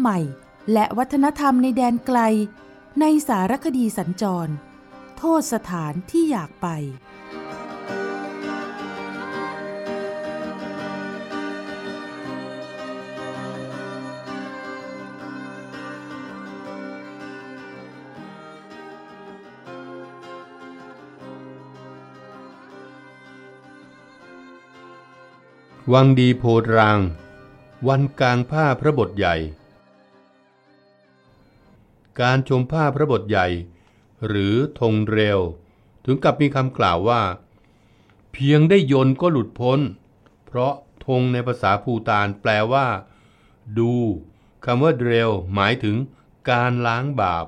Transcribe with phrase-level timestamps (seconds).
[0.00, 0.18] ใหม่
[0.72, 2.18] และวัฒนธรรมในแดนไกล
[3.00, 4.52] ในสารคดีสัญจร
[5.18, 6.68] โทษสถานที่อยากไป
[25.92, 26.98] วังดีโพธราง
[27.88, 29.36] วันกลางผ้าพระบทใหญ่
[32.20, 33.48] การชมผ้าพระบทใหญ่
[34.26, 35.38] หรือธงเร็ว
[36.04, 37.22] ถึงกับมีคำกล่าวว่า
[38.32, 39.80] เพียงได้ยนก็หลุดพ้น
[40.46, 40.74] เพราะ
[41.06, 42.86] ธงในภาษาภูตานแปลว่า
[43.78, 43.94] ดู
[44.64, 45.96] คำว่าเร็วหมายถึง
[46.50, 47.46] การล้างบาป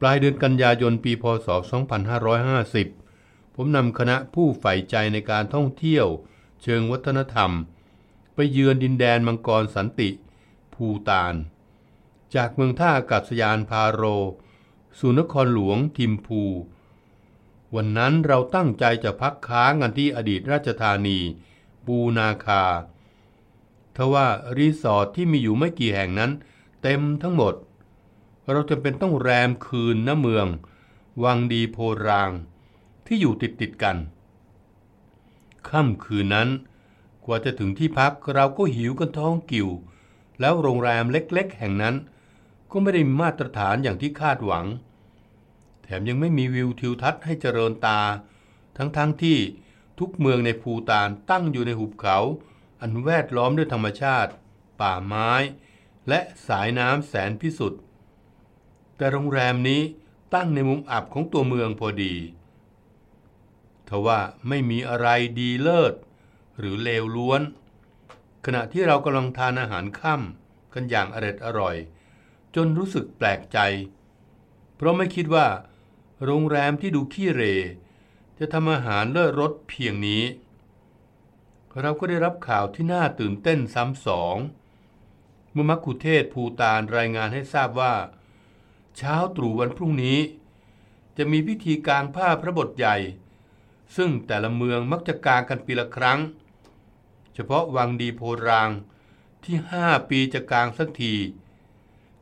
[0.00, 1.48] ปลายเดือนกันยายนปีพศ
[2.32, 6.06] 2550 ผมนำคณะผู้ใฝ่ใจในการท่องเที่ยว
[6.62, 7.50] เชิงวัฒนธรรม
[8.34, 10.10] ไปเยือนดินแดนมังกรสันติ
[10.74, 11.34] ภูตาน
[12.36, 14.02] จากเมืองท่าอากาศยานพาโร
[14.98, 16.42] สู่นครหลวงทิมพู
[17.74, 21.18] วันนั้นเราตั้งใจจะพักค้างกันที่อดีตราชธานี
[21.86, 22.64] ปูนาคา
[23.96, 24.26] ทว่า
[24.56, 26.30] รีสอร์ทที่มีอยู่ไม่กี่แห่งนั้น
[26.82, 27.54] เต็มทั้งหมด
[28.50, 30.46] เราจำเป็นต้องแรมคืนณเมือง
[31.24, 31.76] วังดีโพ
[32.06, 32.30] ราง
[33.06, 33.96] ที่อยู่ติดติดกัน
[35.68, 36.48] ค่ำคืนนั้น
[37.24, 39.68] กว่าจะถึงที่พักเราก็หิวกันท้องกิ่ว
[40.40, 41.94] แล้วโรงแรมเล็กๆ แห่งนั้น
[42.74, 44.66] ก็ไม่ได้มาตรฐานอย่างที่คาดหวัง
[45.82, 48.00] แถมยังไม่มีวิวทิวทัศน์ให้เจริญตา
[48.76, 49.38] ทั้งๆทที่
[49.98, 52.18] ทุกเมืองในภูตานตั้งอยู่ในหุบเขา
[52.80, 54.32] อันแวดล้อมด้วยธรรมชาติ
[54.80, 55.30] ป่าไม้
[56.08, 57.80] และสายน้ำแสนพิสุทธิ์
[58.96, 59.82] แต่โรงแรมนี้
[60.34, 62.14] ตั้งในมุมอับของตัวเมืองพอดี
[63.88, 65.08] ทว่าไม่มีอะไร
[65.40, 65.94] ดีเลิศ
[66.58, 67.42] หรือเลวล้วน
[68.44, 71.76] ขณะที่เรากำลังทานอาหารค่ำกันอย่างอร็ดอร่อย
[72.56, 73.58] จนรู้สึกแปลกใจ
[74.76, 75.46] เพราะไม่คิดว่า
[76.24, 77.42] โรงแรมที่ดูขี้เร
[78.38, 80.22] จะทำอาหารเลิศรสเพียงนี้
[81.80, 84.36] เราก็ได้รับข่าวที่น่าตื่นเต้นซ้ำสอง
[85.52, 87.94] เมื่อมักคุเทศภูตานรายงานให้ทราบว่า
[88.96, 90.18] เช้าตรู่วันพรุ่งนี้
[91.16, 92.96] จะมีพิธีกางผ้าพระบทใหญ่
[93.96, 96.18] ซึ่งแต่ละเมืองมักจะกางกันปีละครั้ง
[97.34, 98.70] เฉพาะวังดีโพราง
[99.44, 101.14] ที่ห้าปีจะกางสักที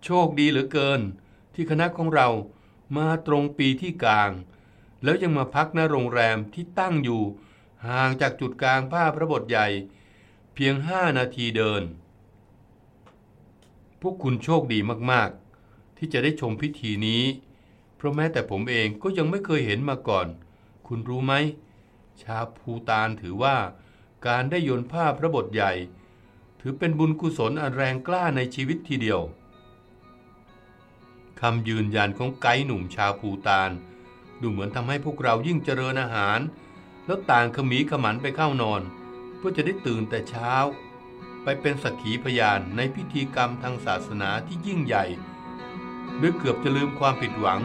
[0.04, 1.00] โชคดีเหลือเกิน
[1.54, 2.28] ที่คณะของเรา
[2.96, 4.30] มาตรงปีที่กลาง
[5.02, 7.22] แล้วยังมาพักณโรงแรมที่ตั้งอยู่
[7.86, 9.66] ห่างจากจุดกลางผ้าพระบทใหญ่
[10.54, 11.82] เพียงห้านาทีเดิน
[14.00, 14.78] พวกคุณโชคดี
[15.10, 17.22] มากๆ ที่จะได้ชมพิธีนี้
[17.96, 20.26] เพราะแม้แต่ผมเองก็ยังไม่เคยเห็นมาก่อน
[20.86, 21.34] คุณรู้ไหม
[22.22, 23.56] ชาวภูตานถือว่า
[24.26, 25.72] การได้โยนผ้าพระบทใหญ่
[26.60, 29.20] ถือเป็นบุญกุศลอันแรงกล้าในชีวิตทีเดียว
[31.42, 33.70] คำยืนยันของไกด์หนุ่มชาวภูตาน
[34.40, 36.40] ดูเหมือนทำให้พวกเรายิ่งเจริญอาหาร
[37.06, 38.82] แล้วต่างขมีขมันไปเข้านอน
[39.36, 40.52] เพื่อจะได้ตื่นแต่เช้า
[41.42, 45.04] ไปเป็นสักขีพยานในพิธีกรรมทางศาสนาที่ยิ่งใหญ่
[46.18, 47.60] โดยเกือบจะลืมความผิดหวัง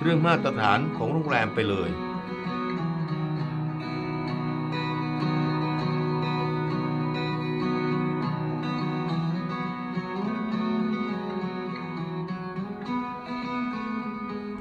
[0.00, 1.90] เรื่องมาตรฐานของโรงแรมไปเลย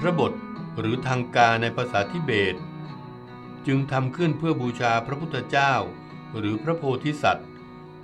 [0.06, 0.34] ระบท
[0.80, 2.56] หรือทางการในภาษาทิเบต
[3.68, 5.74] จึงทำขึ้นเพื่อบูชาพระพุทธเจ้า
[6.38, 7.50] หรือพระโพธิสัตว์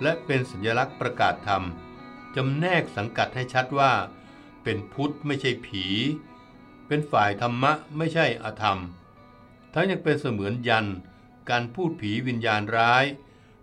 [0.02, 1.62] และเป็นสัญลักษณ์ประกาศธรรม
[2.36, 3.92] จำแนกสังกัดให้ชัดว่า
[4.62, 5.86] เป็นพุทธไม่ใช่ผี
[6.86, 8.78] เป็นฝ่ายธรรมะไม่ใช่อธรรม
[9.74, 10.86] ทั้งยังเป็นเสมือนยัน
[11.50, 13.04] การพูดผีวิญญาณร้าย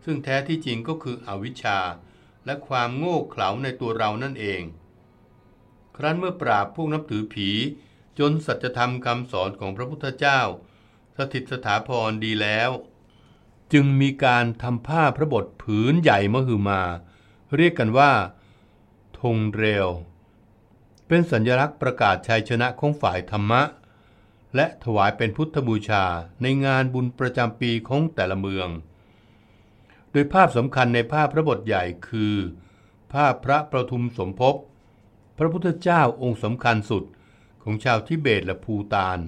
[0.05, 1.79] ซึ่งแท้ที่จริงก็คืออวิชชา
[2.45, 4.61] และความโง่เขลาในตัวเรานั่นเอง
[5.97, 7.49] ครั้นเมื่อปราบพวกนับถือผี
[8.19, 10.41] จนสัจธรรมคำสอนของพระพุทธเจ้า
[11.17, 12.69] สถิตสถาพรดีแล้ว
[13.73, 16.81] จึงมีการทำผ้าพระบทผืนใหญ่มหึมา
[17.55, 18.11] เรียกกันว่า
[19.19, 19.87] ธงเร็ว
[21.07, 23.61] เป็นสัญลักษณ์ประกาศชัยชนะของฝ่ายธรรมะ
[24.55, 26.05] และถวายเป็นพุทธบูชา
[26.41, 28.69] ในงานบุญประจำปีของแต่ละเมือง
[30.11, 32.35] โดยภาพสำคัญในภาพพระบทใหญ่คือ
[33.13, 34.55] ภาพพระประทุมสมภพ
[35.37, 37.03] พระพุทธเจ้าองค์สำคัญสุด
[37.69, 39.19] ของชาวทิเบตและภูตาน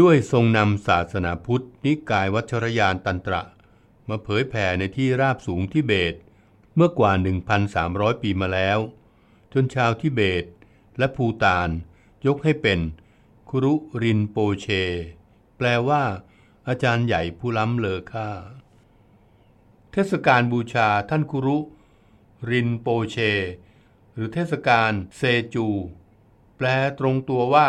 [0.00, 3.42] ด้วยทรงนำศาสนาพุทธ นิกายวัชรยานตันตระ
[4.08, 6.14] มาเผยแผ่ในที่ราบสูงทิเบต
[6.74, 7.12] เมื่อกว่า
[7.66, 8.78] 1,300 ปีมาแล้ว
[9.52, 10.44] จนชาวทิเบต
[10.98, 11.68] และภูตาน
[12.26, 12.80] ยกให้เป็น
[13.48, 13.72] ครุ
[14.02, 14.66] รินโปเช
[15.56, 16.02] แปลว่า
[16.68, 18.28] อาจารย์ใหญ่ผู้ล้ำเลอค่า
[19.92, 21.58] เทศกาลบูชาท่านคุรุ
[22.50, 23.16] รินโปเช
[24.12, 25.22] หรือเทศกาลเซ
[25.56, 25.68] จู
[26.56, 26.66] แปล
[26.98, 27.68] ตรงตัวว่า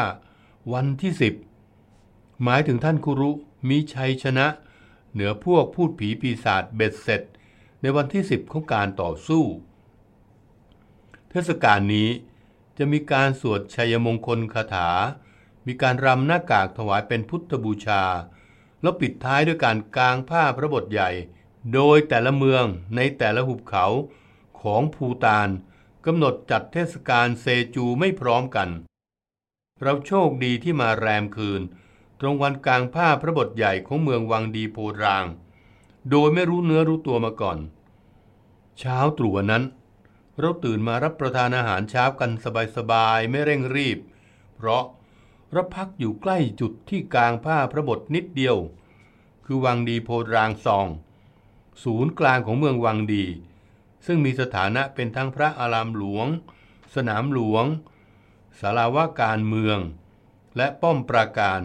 [0.74, 1.34] วันที่สิบ
[2.44, 3.32] หมายถึงท่านคุรุ
[3.70, 4.48] มีชัยชนะ
[5.14, 7.22] เหนือพวกพูดผีปีศาจเบ็ดเสร็จ
[7.82, 9.44] ในวันที่สิบของการต่อสู้
[11.30, 12.10] เทศกาลนี้
[12.78, 14.90] จะมีการสวดชัยมงคลคาถา
[15.68, 18.04] มีการรำหน้ากากถวายเป็นพุทธบูชา
[18.82, 21.10] แล้วปิดท้ายด้วยการกางผ้าพระบทใหญ่
[21.74, 22.66] โดยแต่ละเมือง
[22.96, 23.86] ในแต่ละหุบเขา
[24.62, 25.50] ของภูตาน
[26.06, 28.70] กำหนดจัดเทศกาลเซจูไม่พร้อมกัน
[29.82, 31.62] เราโชคดีที่มาแรมคืน
[32.20, 35.26] ตรงวันกลางผ้าพระบทใหญ่ของเมืองวังดีโพราง
[36.10, 37.58] โดยไม่รู้เนื้อรู้ตัวมาก่อน
[38.80, 39.64] เช้าตรู่นนั้น
[40.40, 42.32] เราตื่นมารับประทานอาหารเช้ากัน
[42.78, 43.98] สบายๆ ไม่เร่งรีบ
[44.56, 44.84] เพราะ
[45.52, 48.58] เราพักอยู่ใกล้จุดที่กลางผ้าพระบทนิดเดียว
[49.46, 50.88] คือวังดีโพรางซอง
[51.84, 53.26] ศูนย์กลางของเมืองวังดี
[54.06, 56.28] ซึ่งมีสถานะเป็นทั้งพระอารามหลวง
[56.96, 57.66] สนามหลวง
[58.60, 59.80] สาราว่าการเมือง
[60.58, 61.62] และป้อมปราการ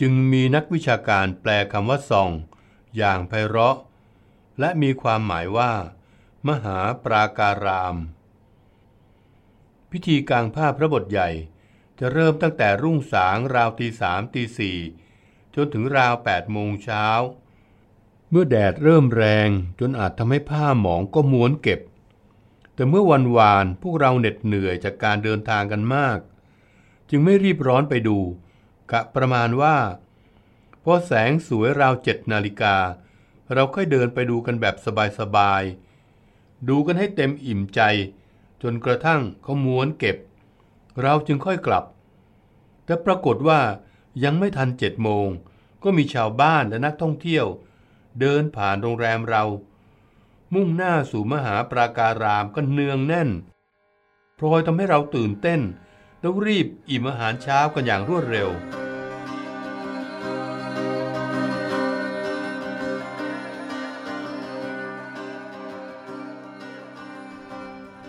[0.00, 2.30] จึงมีนักวิชาการแปลคำว่าซอง
[2.96, 3.76] อย่างไพเราะ
[4.60, 5.72] และมีความหมายว่า
[6.48, 7.96] มหาปราการาม
[9.90, 11.30] พิธีกลางผ้าพระบทใหญ่
[11.98, 14.78] จะเริ่มตั้งแต่รุ่งสางราวตีสามตีสี่
[15.54, 17.06] จนถึงราวแปดโมงเช้า
[18.30, 19.48] เมื่อแดดเริ่มแรง
[19.80, 21.80] จนอาจทำให้ผ้าหมองก็ม้วนเก็บ
[22.74, 26.18] แต่เมื่อวันวานพวกเราเหน็ดเหนื่อยจากการเดินทางกันมาก
[27.10, 28.18] จึงไม่รีบร้อนไปดู
[28.90, 29.76] กะประมาณว่า
[30.84, 32.76] พอแสงสวยราวเจ็ดนาฬิกา
[33.52, 34.76] เราค่อยเดินไปดูกันแบบ
[35.18, 37.80] สบายๆ ดูกันให้เต็มอิ่มใจ
[38.62, 40.16] จนกระทั่งเขาม้วนเก็บ
[41.02, 41.84] เราจึงค่อยกลับ
[42.84, 43.60] แต่ปรากฏว่า
[44.24, 45.28] ยังไม่ทันเจ็ดโมง
[45.82, 47.46] ก็มีชาวบ้านและนักท่องเที่ยว
[48.20, 49.44] เดินผ่านโรงแรมเรา
[50.54, 53.30] มุ่งหน้าสู่มหาปราการามกันเนืองแน่น
[54.38, 55.60] พลอยทำให้เราตื่นเต้น
[56.20, 58.50] แล้วรีบอิ่มอาหารเช้ากันอย่างรวดเร็ว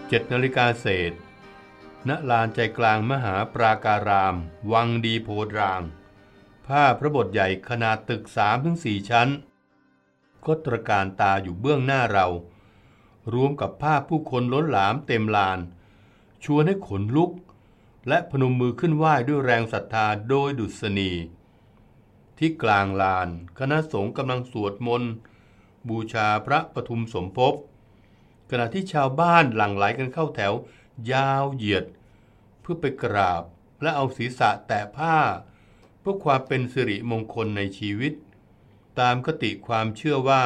[0.07, 1.12] เจ็ดนาฬิกาเศษ
[2.07, 4.36] ณลานใจกลางมหาปราการาม
[4.71, 5.81] วังดีโพดราง
[6.68, 9.30] ผ้าพระบทใหญ่ขนาดตึกสามถึงสี่ชั้น
[10.47, 12.27] ก็ตระการตาอยู่เบื้องหน้าเรา
[13.33, 15.59] รวมกับภาพผู้คนล้นหลามเต็มลาน
[16.44, 17.31] ชวนให้ขนลุก
[18.07, 21.11] และพนมมือขึ้นไหว้ด้วยแรงศรัทธาโดยดุษณี
[22.38, 23.27] ที่กลางลาน
[23.59, 25.11] คณะสงฆ์กำลังสวดมนต์
[25.89, 27.53] บูชาพระปทุมสมภพ
[28.49, 30.53] ขณะที่ชาวบ้านหลั่งไหลกันเข้าแถว
[31.11, 31.85] ยาวเหยียด
[32.61, 33.44] เพื่อไปกราบ
[33.81, 35.17] และเอาศีรษะแตะผ้า
[35.99, 38.13] เพื่อความเป็นสิริมงคลในชีวิต
[38.99, 40.45] ตามคติความเชื่อว่า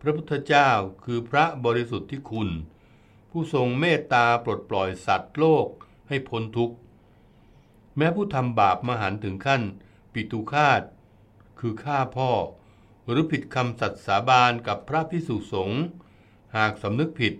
[0.00, 0.70] พระพุทธเจ้า
[1.04, 2.48] คือพระบริสุทธิ์ที่คุณ
[3.30, 5.66] ผู้ทรงเมตตาปลดปล่อยสัตว์โลก
[6.08, 6.76] ให้พ้นทุกข์
[7.96, 9.62] แม้ผู้ทำบาปมหันถึงขั้น
[10.12, 10.82] ปิตุคาต
[11.60, 12.30] คือฆ่าพ่อ
[13.08, 15.82] หรือผิดคำสัตย์สาบานกับพระพิสุสงฆ์
[16.56, 17.34] หากสำนึกผิด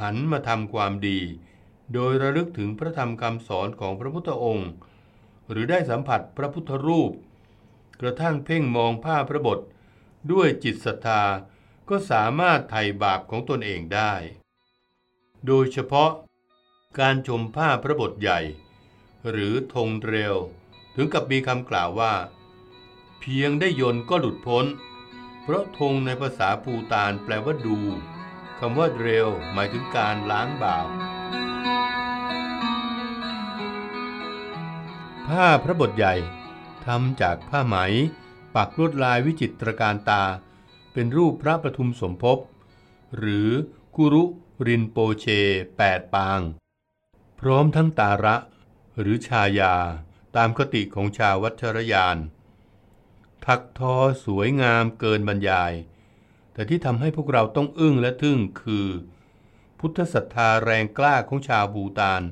[0.00, 1.18] หันมาทำความดี
[1.94, 4.70] โดยระลึกถึงพระธรรมคำสอนของพระพุทธองค์
[5.50, 7.12] หรือได้สัมผัสพระพุทธรูป
[8.00, 9.58] กระทั่งเพ่งมองผ้าพระบท
[10.32, 11.22] ด้วยจิตศรัทธา
[11.88, 14.12] ก็สามารถไถ่บาปของตนเองได้
[15.46, 16.10] โดยเฉพาะ
[16.98, 18.40] การชมผ้าพระบทใหญ่
[19.30, 20.36] หรือธงเร็ว
[20.94, 22.14] ถึงกับมีคำกล่าวว่า
[23.20, 24.66] เพียงได้ยนก็หลุดพ้น
[25.42, 27.78] เพราะธงในภาษาภูตานแปลว่าดู
[28.58, 30.88] คำว่าเร็วหมายถึงการล้างบาป
[35.26, 36.14] ผ้าพระบทใหญ่
[36.86, 37.76] ทำจากผ้าไหม
[38.54, 40.24] ปักลวดลายวิจิตรการตา
[40.92, 42.38] เป็นรูปพระประทุมสมภพ
[43.16, 43.50] หรือ
[43.96, 44.24] กุรุ
[44.66, 45.26] รินโปเช
[45.76, 46.40] แปดปาง
[47.40, 48.36] พร้อมทั้งตาระ
[49.00, 49.74] หรือชายา
[50.36, 52.16] ตามคติของชาววัชรยาน
[53.44, 55.72] ทักทอสวยงามเกินบรรยาย
[56.52, 58.88] แต่ที่ทำให้พวกเราต้องอึ้งและทึ่งคือ
[59.78, 62.22] พุทธศรัทธาแรงกล้าของชาวบูตาน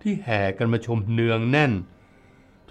[0.00, 1.72] ที่แห่กันมาชมเนืองแน่น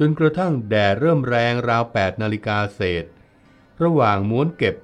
[0.08, 3.05] นกระทั่งแดดเริ่มแรงราวแปดนาฬิกาเศษ
[3.84, 4.75] ระหว่างม้วนเก็บ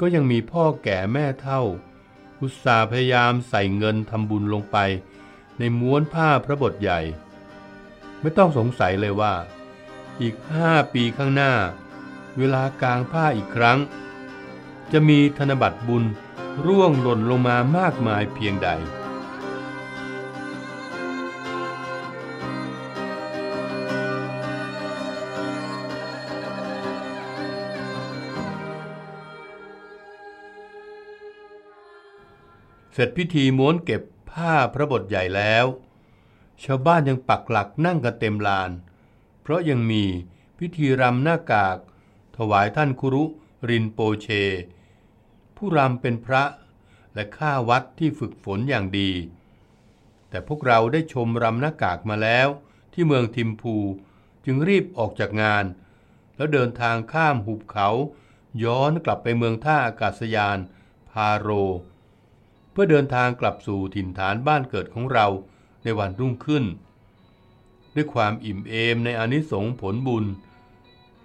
[0.00, 1.60] ก็ยังมีพ่อแก่แม่เท่า
[2.40, 4.76] อุตสาห์พยายามใส่เงินทำบุญลงไป
[5.58, 7.00] ในม้วนผ้าพระบทใหญ่
[8.20, 9.34] ไม่ต้องสงสัยเลยว่า
[10.20, 11.52] อีกห้าปีข้างหน้า
[12.38, 13.78] เวลากลางผ้าอีกครั้ง
[14.92, 16.04] จะมีธนบัตรบุญ
[16.66, 18.68] ร่วงหล่นลงมามากมายเพียงใด
[33.00, 35.64] สร็จพิธีม้วนเก็บผ้าพระบทใหญ่แล้ว
[36.64, 38.70] ชาวบ้านยังปักหลักนั่งกันเต็มลาน
[39.42, 40.04] เพราะยังมี
[40.58, 41.78] พิธีรำหน้ากาก
[42.36, 43.24] ถวายท่านครุ
[43.68, 44.28] รินโปเช
[45.56, 46.44] ผู้รำเป็นพระ
[47.14, 49.10] และข้าวัดที่ฝึกฝนอย่างดี
[50.28, 52.48] แต่พวกเราได้ชมรำหน้ากากมาแล้ว
[52.92, 53.76] ที่เมืองทิมพู
[54.44, 55.64] จึงรีบออกจากงาน
[56.36, 57.88] แล้วเดินทางข้ามหุบเขา
[58.64, 60.58] ย้อนกลับไปเมืองท่าอากาศยาน
[61.10, 61.50] พาโร
[62.80, 65.26] พื่อเดินทางกลับสู่ถิ่นฐานบ้านเกิดของเรา
[65.84, 66.64] ในวันรุ่งขึ้น
[67.94, 70.24] ด้วยความอิ่มเอมในอนิสงส์ผลบุญ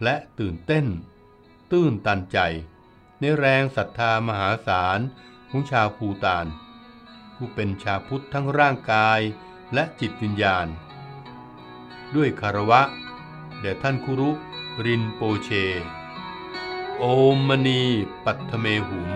[0.04, 0.86] และตื่นเต้น
[1.72, 2.38] ตื้นตันใจ
[3.20, 5.00] ในแรงศรัทธามหาศาล
[5.50, 6.46] ของชาวภูตาน
[7.36, 9.20] ผู้เป็นชาวพุทธทั้งร่างกาย
[9.74, 10.68] และจิตวิญญาณ
[12.16, 12.82] ด้วยคารวะ
[13.60, 14.32] แด่ท่านคุรุ
[14.86, 15.50] รินโปเช
[16.98, 17.04] โอ
[17.36, 17.82] มมณี
[18.26, 19.14] ปัทเมหุม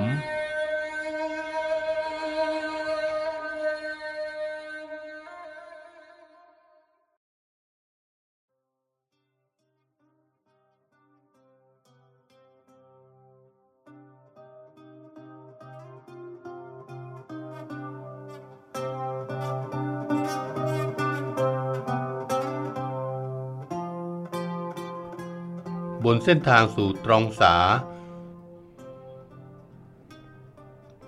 [26.30, 27.56] เส้นทางสู่ตรองสา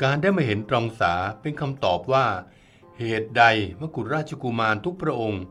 [0.01, 2.27] การได้มาเห็นตรองสาเป็นคำตอบว่า
[2.97, 3.43] เหตุใด
[3.79, 5.43] มกุฎราชกุมารทุกพระองค์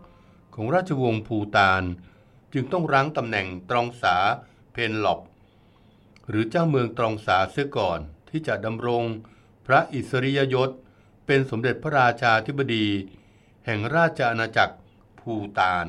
[0.55, 1.83] ของราชวงศ์ภูตาน
[2.53, 4.17] จึงต้องรั้งตำแหน่งตรองสา
[4.73, 5.21] เพนหลอบ
[6.29, 9.05] หรือเจ้าเมืองตรองสาเสียก่อนที่จะดำรง
[9.67, 10.71] พระอิสริยยศ
[11.27, 12.87] เป็นสมเด็จพระราชาธิบดี
[13.67, 14.77] แห่งราชอาณาจักร
[15.21, 15.89] ภูตาน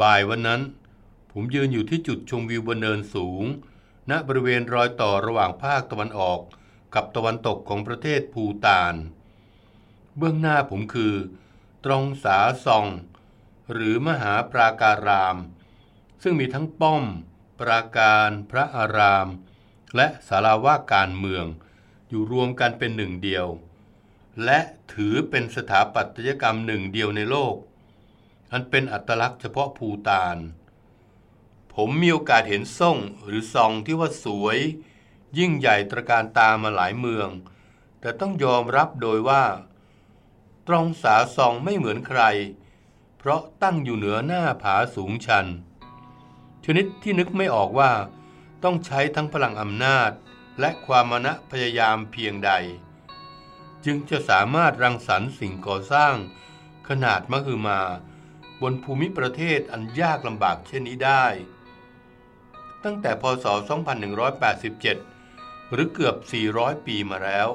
[0.00, 0.62] บ่ายวันนั้น
[1.32, 3.44] ผมยืนอยู่ที่จุดชมวิวบนเนินสูง
[4.10, 6.40] ณบริเวณรอยต่อระหว่างภาคตะวันออก
[6.94, 8.94] กับตะวันตกของประเทศภูตาน
[10.16, 11.14] เบื้องหน้าผมคือ
[11.84, 12.86] ตรองสาซอง
[13.72, 15.36] หรือมหาปราการาม
[16.22, 17.04] ซึ่งมีทั้งป้อม
[17.60, 19.28] ปราการพระอาราม
[19.96, 21.44] และสาราว่าการเมือง
[22.08, 23.46] อยู่รวมกันเป็นหนึ่งเดียว
[24.44, 24.58] และ
[24.92, 27.54] ถือเป็นสถาปัตยกรรมหนึ่งเดียวในโลก
[28.52, 30.36] อันเป็นอัตลักษณ์เฉพาะภูตาน
[31.74, 34.58] ผมมีโอกาสเห็นซ่งหรือซองที่ว่าสวย
[35.38, 37.28] ยิ่งใหญ่ตระการตามาหลายเมือง
[38.00, 39.44] แต่ต้องยอมรับโดยว่า
[40.66, 42.22] ตรองสาซองไม่เหมือนใคร
[43.18, 45.46] เพราะตั้งอยู่เหนือหน้าผาสูงชัน
[46.64, 47.92] ชนิดที่นึกไม่ออกว่า
[48.64, 50.10] ต้องใช้ทั้งพลังอำนาจ
[50.60, 52.50] และความมณะพยายามเพียงใด
[53.84, 56.14] จึงจะสามารถรังสรรค์สิ่งก่อสร้าง
[56.88, 57.80] ขนาดมหึมา
[58.62, 61.24] บนภูมิประเทศอันยากลำบากเช่นนี้ได้
[62.84, 63.46] ตั้งแต่พศ
[64.94, 66.16] 2187 หรือเกือบ
[66.50, 67.48] 400 ปีมาแล้ว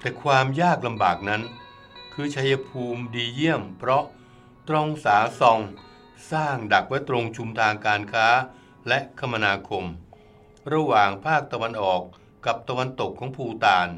[0.00, 1.42] แต่ความยากลำบากนั้น
[2.12, 4.04] คือชัยภูมิดีเยี่ยม เพราะ
[4.68, 5.60] ตรองสาซอง
[6.30, 8.28] สร้างดักไว้ตรงชุมทางการค้า
[8.88, 9.84] และคมนาคม
[10.72, 12.02] ระหว่างภาคตะวันออก
[12.46, 13.88] กับตะวันตกของภูตาน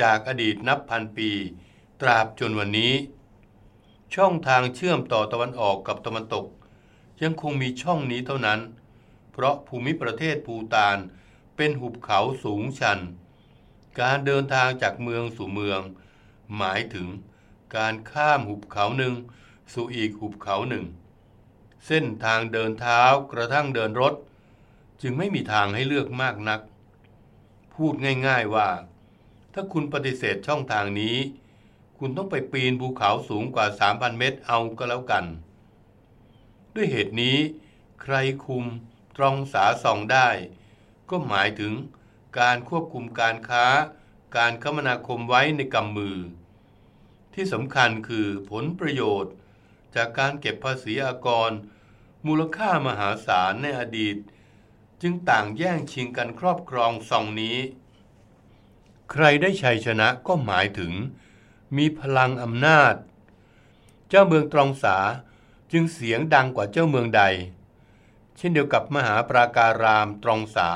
[0.00, 1.30] จากอดีตนับพันปี
[2.00, 2.94] ตราบจนวันนี้
[4.14, 6.46] ช่องทางเชื่อมต่อตะวันออกกับตะวันตก
[7.22, 8.60] ยังคงมีช่องนี้เท่านั้น
[9.32, 10.98] เพราะภูมิประเทศภูตาน
[11.56, 12.98] เป็นหุบเขาสูงชัน
[14.00, 15.80] การเดินทางจากเมืองสู่เมือง
[16.56, 17.08] หมายถึง
[17.76, 19.14] การข้ามหุบเขาหนึ่ง
[19.72, 20.84] สู่อีกหุบเขาหนึ่ง
[21.86, 24.14] เส้นทางเดินเท้ากระทั่งเดินรถ
[25.02, 26.60] จึงไม่มีทางให้เลือกมากนัก
[27.74, 27.94] พูด
[28.26, 28.68] ง่ายๆว่า
[29.52, 31.16] ถ้าคุณปฏิเสธช่องทางนี้
[31.98, 35.24] คุณต้องไปปีนภูเขาสูงกว่า 3,000 เมตรเอาก็แล้วกัน
[36.74, 37.36] ด้วยเหตุนี้
[38.02, 38.64] ใครคุม
[39.16, 40.28] ตรองสาส่องได้
[41.10, 41.72] ก็หมายถึง
[42.38, 43.66] การควบคุมการค้า
[44.36, 46.18] การคมนาคมไว้ในกำมือ
[47.34, 49.32] ที่สำคัญคือผลประโยชน์
[49.94, 51.50] จากการเก็บภาษีอากร
[52.26, 54.16] มูลค่ามหาศาลในอดีต
[55.02, 57.58] จึงต่างแย่งชิงกันครอบครองซองนี้
[59.12, 60.92] ใครได้ชัยชนะก็หมายถึง
[61.76, 62.94] มีพลังอำนาจ
[64.08, 64.96] เจ้าเมืองตรองสา
[65.72, 67.22] จึงเสียงดังกว่าเจ้าเมืองใด
[68.36, 70.70] เช่นเดียวกับมหาปราการามตรองสา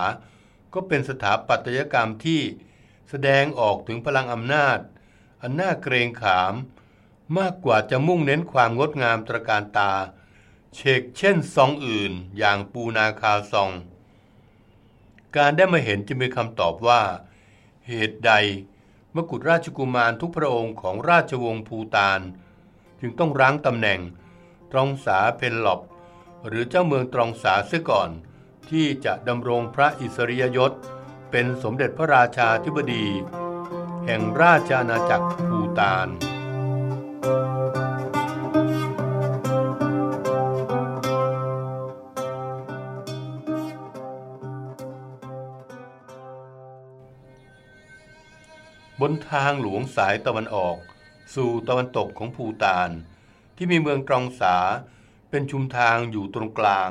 [0.72, 2.40] ก็เป็นสถาปัตยกรรมที่
[3.08, 4.78] แสดงออกถึงพลังอำนาจ
[5.42, 6.54] อันน่าเกรงขาม
[7.38, 9.92] มากกว่าจะมุ่งเน้นความงดงามตระการตา
[10.74, 13.70] เชกเช่นซองอื่น อย่างปูนาคาซอง
[15.36, 17.00] การได้มาเห็นจะมีคำตอบว่า
[17.88, 18.32] เหตุใด
[19.18, 22.20] มกุฎราชกุมารทุกพระองค์ของราชวงศ์ภูตาน
[23.00, 24.00] จึงต้องรั้งตำแหน่ง
[24.72, 25.80] ตรองสาเพนหลบ
[26.46, 28.10] หรือเจ้าเมืองตรองสาเสียก่อน
[28.70, 30.72] ที่จะดำรงพระอิสริยยศ
[31.30, 33.06] เป็นสมเด็จพระราชาธิบดี
[34.06, 36.37] แห่งราชอาณาจักรภูตาน
[49.10, 50.76] นทางหลวงสายตะวันออก
[51.34, 52.90] สู่ตะวันตกของภูตาน
[53.56, 54.56] ที่มีเมืองตรองสา
[55.30, 56.90] เป็นชุมทางอยู่ตรงกลาง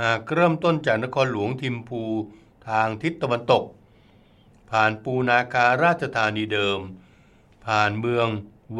[0.00, 2.02] หากเริ่มต้นจากนครหลวงทิมพู
[2.68, 3.64] ทางทิศตะวันตก
[4.70, 6.80] ผ่านปูนาคาราชธานีเดิม
[7.66, 8.28] ผ่านเมือง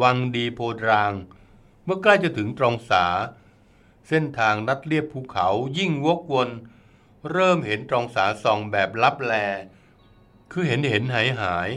[0.01, 1.13] วังดีโพดราง
[1.83, 3.05] เมื่อใกล้จะถึงตรองสา
[4.07, 5.47] เส้นทางนัดเลียบภูเขา
[5.77, 6.49] ยิ่งวกวน
[7.31, 9.33] เริ่มเห็นตรองสาส่องแบบลับแล
[10.51, 11.69] คือเห็นเห็นหายหาย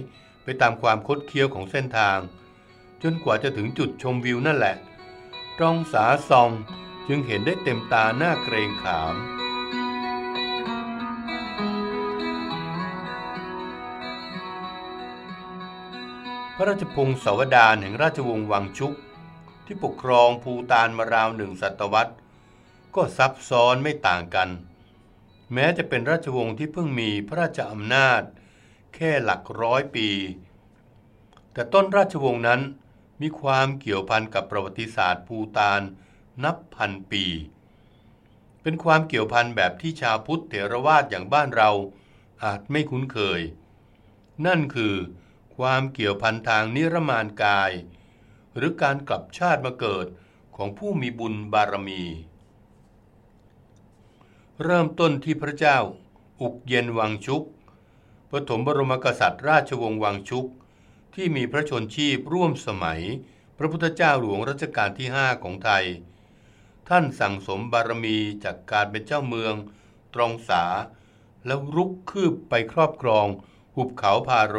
[0.47, 2.19] ไปตามความคดเคี้ยวของเส้นทาง
[3.03, 4.77] จนกว่าจะถึงจุดชมวิวนั่นแหละ
[5.59, 6.51] ตรองสาซอง
[7.09, 9.15] จึงเห็นได้เต็มตาหน้าเกรงขาม
[16.57, 18.95] พระราชพงศาวดารแห่งราชวงศ์วังชุก
[19.67, 22.15] ที่ปกครองภูตานมาราวหนึ่งศตวรรษ
[22.95, 24.49] ก็ซับซ้อนไม่ต่างกัน
[25.53, 28.23] แม้จะเป็นราชวงศ์ที่เพิ่งมีพระราชอำนาจ
[28.95, 30.09] แค่หลักร้อยปี
[31.53, 32.61] แต่ต้นราชวงศ์นั้น
[33.21, 35.81] มีความเกี่ยวพันกับประวัติศาสตร์ภูตาน
[36.45, 37.25] นับพันปี
[38.63, 41.71] เป็นความเกี่ยวพันแบบที่ชาวพุทธเถรวาทอย่างบ้านเรา
[42.45, 43.41] อาจไม่คุ้นเคย
[44.47, 44.95] นั่นคือ
[45.57, 47.73] ความเกี่ยวพันทางนิรมานกาย
[48.57, 50.07] หรือการกลับชาติมาเกิด
[50.57, 52.03] ของผู้มีบุญบารมี
[54.63, 55.79] เริ่มต้นที่พระเจ้า
[56.41, 57.43] อุกเย็นวังชุก
[58.39, 60.47] ปฐมบรมกษัตริย์ราชวงศ์วังชุก
[61.15, 63.03] ที่มีพระชนชีพร่วมสมัย
[63.59, 65.85] พระพุทธเจ้าหลวงรัชกาลที่ห้าของไทย
[66.89, 69.55] ท่านสั่งสมบารมีจากการเป็นเจ้าเมือง
[70.15, 70.65] ตรองสา
[71.47, 73.27] แล้วรุกคืบไปครอบครอง
[73.75, 74.57] หุบเขาพาโร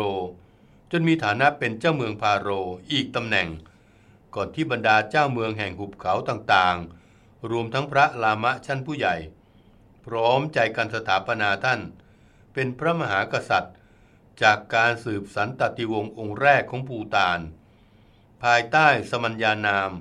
[0.91, 2.49] จนมีฐานะเป็นเจ้าเมืองพาโร
[2.91, 3.47] อีกตำแหน่ง
[4.35, 9.15] ก่อนที่บรรดาเจ้าเมืองแห่งหุบเขาต่างๆ รวมทั้งพระลามะชั้นผู้ใหญ่
[10.05, 11.81] พร้อมใจกันสถาปนาท่าน
[12.59, 13.75] เป็นพระมหากษัตริย์
[14.43, 17.39] จากการสืบสันตติวงศ์องค์แรกของภูตาน
[18.43, 19.91] ภายใต้สมัญญานาม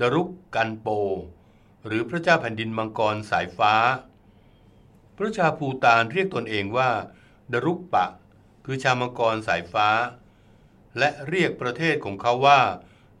[0.00, 0.88] ดรุกกันโป
[1.86, 3.74] หรือพระเจ้าแผ่นดินมังกรสายฟ้า
[5.16, 6.90] พระชาภูตานเรียกตนเองว่า
[7.52, 8.06] ดรุกปะ
[8.64, 9.88] คือชาวมังกรสายฟ้า
[10.98, 12.60] และเรียกประเทศของเขาว่า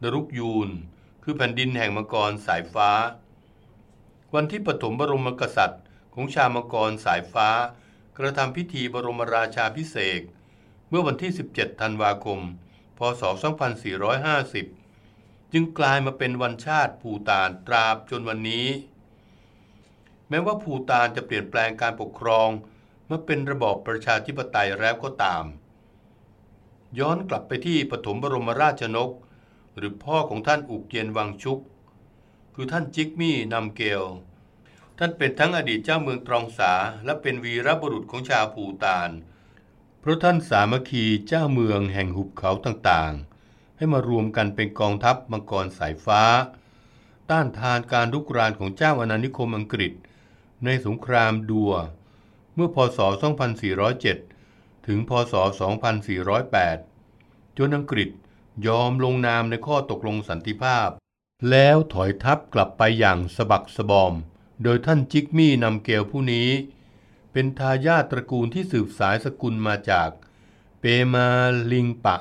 [0.02, 0.68] ดรุกยูน
[1.22, 2.90] คือแผ่นดินแห่งมังกรสายฟ้า
[4.34, 5.82] วันที่ปฐมบรมกษัตริย์
[6.14, 7.48] ของชาวมังกรสายฟ้า
[8.20, 10.22] กระทำพิธีบรมราชาพิเศษ
[10.88, 12.40] เมื่อวันที่ 17 ธันวาคม
[12.98, 13.22] พศ
[14.58, 18.68] 2450 จึงกลายมาเป็นวันชาติภูตานตราบจนวันนี้
[20.28, 22.48] แม้ว่าภูตานจะเปลี่ยนแปลงการปกครอง
[23.10, 25.44] มาเป็นระบอบประชาธิปไตยแล้วก็ตาม
[26.98, 29.10] ย้อนกลับไปที่ปฐมบรมราชนก
[29.76, 31.58] หรือพ่อของท่านอุกเยนวังชุก
[32.54, 34.02] คือท่านจิกมี่นำเกล
[35.02, 36.72] ท่านเป็นทั้งอดีตเจ้าเมืองตรองสา
[37.04, 39.10] และเป็นวีรบุรุษของชาวภูตาน
[40.00, 46.22] เพราะท่านสามัคคีเจ้าเมืองแห่งหุบเขาต่างๆ ให้มารวมกันเป็นกองทัพมังกรสายฟ้า
[47.30, 49.92] ต้านทานการลุกรานของเจ้าอาณานิคมอังกฤษ
[50.64, 51.72] ในสงครามดัว
[52.54, 52.98] เมื่อพศ
[53.72, 55.34] 2407 ถึงพศ
[56.60, 58.10] 2408 จนอังกฤษ
[58.66, 60.88] ยอมลงนามในข้อตกลงสันติภาพ
[61.50, 64.14] แล้วถอยทัพกลับไปอย่างสะบักสะบอม
[64.62, 66.48] โดยท่านจิกมี่นำเกลผู้นี้
[67.32, 70.10] เป็นทายาทตระกูลที่สืบสายสกุลมาจาก
[70.80, 71.28] เปมา
[71.72, 72.16] ลิงปะ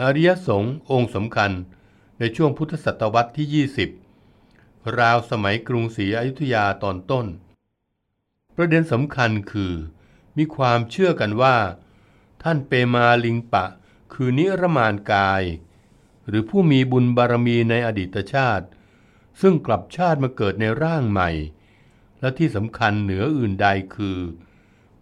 [0.00, 1.52] อริยสงฆ์องค์สำคัญ
[2.18, 3.66] ในช่วงพุทธศตวรรษที่
[4.30, 7.26] 20 ราวสมัยกรุงศรีอยุธยาตอนต้น
[8.56, 9.74] ประเด็นสำคัญคือ
[10.36, 11.56] มีความเชื่อกันว่า
[12.42, 13.64] ท่านเปมาลิงปะ
[14.12, 15.42] คือนิรมานกาย
[16.26, 18.66] หรือผู้มีบุญบารมีในอดีตชาติ
[19.40, 21.30] ซึ่งกลับชาติมาเกิดในร่างใหม่
[22.20, 24.18] และที่สำคัญเหนืออื่นใดคือ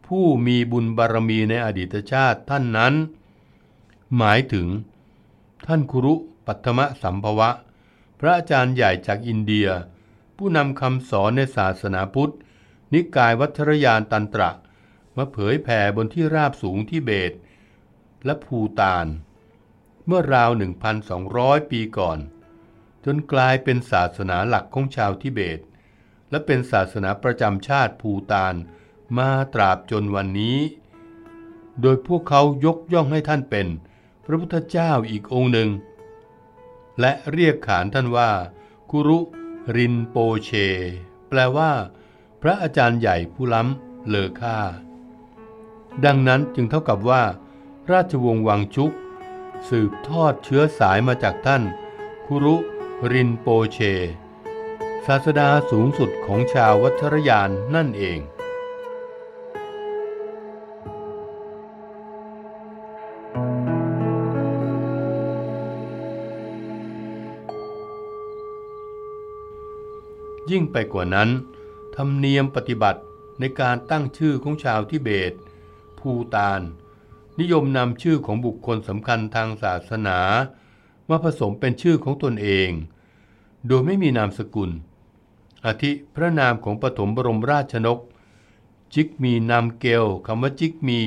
[0.06, 2.94] ผู้มีบุญบารมีในอดีตชาติท่านนั้น
[4.16, 4.66] หมายถึง
[5.66, 6.14] ท่านครุ
[6.46, 7.50] ปัทมสัมภวะ
[8.20, 9.68] พระอาจารย์ใหญ่จากอินเดีย
[10.36, 12.34] ผู้นำคำสอนในศาสนาพุทธ
[12.92, 14.50] นิกายวัทรยานตันตระ
[15.16, 17.32] มาเผยแผ่บนที่ราบสูงที่เบต
[18.24, 19.06] และภูตาน
[20.06, 20.50] เมื่อราว
[21.10, 22.18] 1,200 ปีก่อน
[23.04, 25.60] จนกลายเป็นศาสนาหลักของชาวทิเบต
[26.30, 28.54] และเป็นศาสนาประจำชาติภูตาน
[29.16, 30.58] มาตราบจนวันนี้
[31.80, 33.66] โดยพวกเขายกย่องให้ท่านเป็น
[34.24, 35.70] พระพุทธเจ้าอีกองค์หนึ่ง
[37.00, 38.30] และเรียกขานท่านว่า
[38.90, 39.18] กุรุ
[39.76, 40.50] รินโปเช
[41.28, 41.72] แปลว่า
[42.42, 44.58] พระอาจารย์ใหญ่ผู้ล้ำเลอค่า
[46.04, 47.22] ดังนั้นจึงเท่ากับว่า
[47.92, 48.92] ราชวงศ์วังชุก
[49.68, 51.62] สืบทอดเชื้อสายมาจากท่าน
[52.26, 52.56] คุรุ
[53.12, 53.78] รินโปเช
[55.06, 71.28] ศาสดาสูงสุดของชาววัชรยานนั่นเองยิ่งไปกว่านั้น
[71.96, 73.00] ธรรมเนียมปฏิบัติ
[73.40, 75.32] ในการตั้งชื่อของชาวทิเบต
[75.98, 76.60] ภูตาน
[77.40, 80.20] นิยมนำชื่อของบุคคลสำคัญทางศาสนา
[81.10, 82.70] มาผสมเป็นชื่อของตนเอง
[83.66, 84.70] โดยไม่มีนามสกุล
[85.66, 88.00] อาทิพระนามของปฐมบรมราชนก
[88.94, 91.00] จิกมีนามเกลคำว่าจิกมี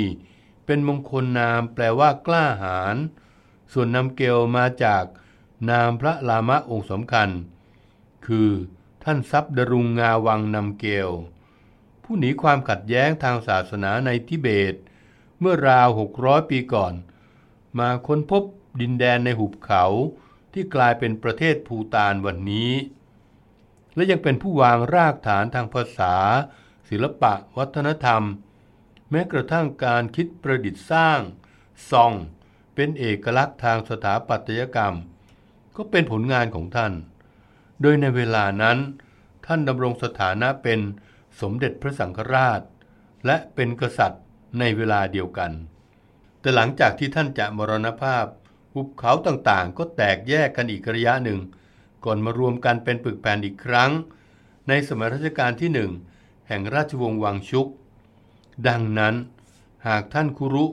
[0.65, 2.95] เป็นมงคลนามแปลว่ากล้าหาญ
[3.73, 5.03] ส่วนนามเกลมาจาก
[5.69, 7.29] นามพระลามะองค์สำคัญ
[8.25, 8.49] คือ
[9.03, 11.09] ท่านซับดรุงงาวังนำเกล
[12.03, 14.75] ผู้หนีความขัดแย้งทางศาสนาในทิเบต
[15.39, 15.87] เมื่อราว
[16.19, 16.93] 600 ปีก่อน
[17.79, 18.43] มาค้นพบ
[18.81, 19.83] ดินแดนในหุบเขา
[20.53, 22.71] ที่กลายเป็นประเทศภูตานวันนี้
[23.95, 26.15] และยังเป็นผู้วางรากฐานทางภาษา
[26.89, 28.23] ศิลปะ วัฒนธรรม
[29.11, 31.19] แม้กระทั่งการคิดประดิษฐ์สร้าง
[31.91, 32.13] ซอง
[32.75, 34.95] เป็นเอกลักษณ์ทางสถาปัตยกรรม
[35.75, 36.93] ก็เป็นผลงานของท่าน
[37.81, 38.77] โดยในเวลานั้น
[39.45, 40.79] ท่านดำรงสถานะเป็น
[41.41, 42.61] สมเด็จพระสังฆราช
[43.25, 44.23] และเป็นกษัตริย์
[44.59, 45.51] ในเวลาเดียวกัน
[46.39, 48.25] แต่หลังจากที่ท่านจะมรณภาพ
[48.73, 51.39] หุบเขาต่างๆ ก็แตกแยกกันอีกระยะหนึ่ง
[52.05, 53.91] ก่อนมารวมกันเป็นปึกแผ่นอีกครั้ง
[54.67, 55.91] ในสมัยรัชกาลที่หนึ่ง
[56.47, 57.67] แห่งราชวงศ์วังชุก
[58.67, 59.15] ดังนั้น
[59.87, 60.65] หากท่านคุรุ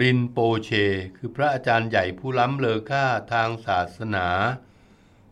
[0.00, 0.70] รินโปเช
[1.16, 4.26] คือพระอาจารย์ใหญ่ผู้ล้ำเลอค่าทางศาสนา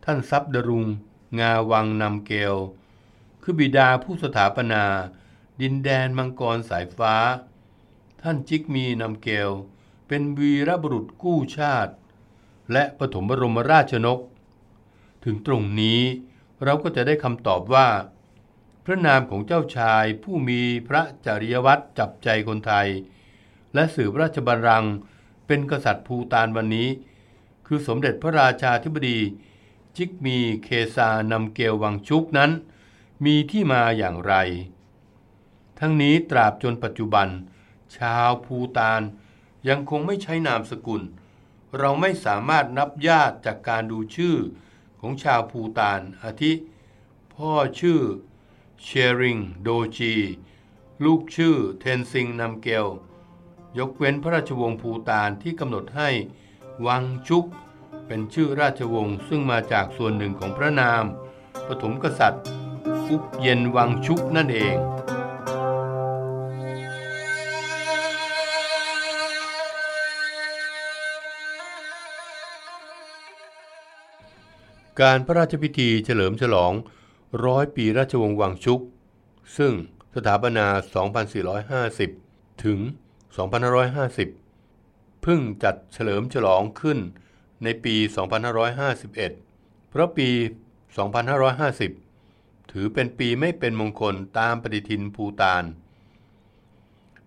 [0.04, 0.86] ท่านซับดรุง
[1.38, 2.54] งาวังนำเกล
[3.42, 4.84] คือบิดาผู้สถาปนา
[5.60, 7.14] ดินแดนมังกรสายฟ้า
[8.22, 9.50] ท่านจิกมีนำเกล
[10.08, 11.92] เป็นวีรบุรุษกู้ชาติ
[12.72, 14.20] และปฐมบรมราชนก
[15.24, 16.00] ถึงตรงนี้
[16.64, 17.88] เราก็จะได้คำตอบว่า
[18.84, 22.88] พระนามของเจ้าชายผู้มีพระจริยวัตรจับใจคนไทย
[23.74, 24.94] และสืบราชบัลลังก์
[25.46, 26.88] เป็นกษัตริย์ภูตานวันนี้
[27.66, 29.18] คือสมเด็จพระราชาธิบดี
[29.96, 32.50] จิกมีเคซานำเกลวังชุกนั้น
[33.24, 34.34] มีที่มาอย่างไร
[35.78, 37.28] ทั้งนี้ตราบจนปัจจุบัน
[37.96, 39.00] ชาวภูตาน
[39.68, 41.02] ยังคงไม่ใช้นามสกุล
[41.78, 44.36] เราไม่สามารถนับญาติจากการดูชื่อ
[45.00, 46.52] ของชาวภูตานอาทิ
[47.34, 48.00] พ่อชื่อ
[48.82, 48.88] เช
[49.20, 50.14] ริงโดจี
[51.04, 52.86] ลูกชื่อเทนซิงนำเกล
[53.78, 56.08] ยกเว้นพระราชวงศ์ภูตานที่กำหนดให้
[56.86, 57.44] วังชุก
[58.06, 61.04] เป็นชื่อราชวงศ์ซึ่งมาจากส่วนหนึ่งของพระนาม
[61.66, 62.42] ปฐมกษัตริย์
[63.10, 64.76] อุบเย็นวังชุกนั่นเอง
[75.00, 76.72] การพระราชพิธีเฉลิมฉลอง
[77.44, 78.80] ร้อยปีราชวงศ์วังชุก
[79.56, 79.72] ซึ่ง
[80.14, 80.66] สถาปนา
[82.04, 82.78] 2450 ถึง
[84.40, 86.98] 2550 เพิ่งจัดเฉลิมฉลองขึ้น
[87.64, 87.96] ในปี
[88.72, 90.28] 2551 เพราะปี
[91.10, 95.64] 2550 ถือเป็นปีไม่เป็นมงคลตามปฏิทินภูตาน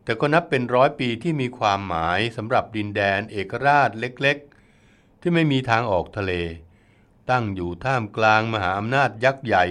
[0.04, 6.34] แต่ก็นับเป็นร้อยปีที่มีความหมายสำหรับดินแดนเอกราชเล็กๆ ที่ไม่มีทางออกทะเล
[7.30, 9.66] ตั้งอยู่ท่ามกลางมหาอำนาจยักษ์ใหญ่